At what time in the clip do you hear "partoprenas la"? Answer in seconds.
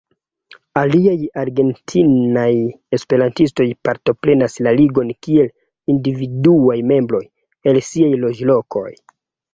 3.89-4.73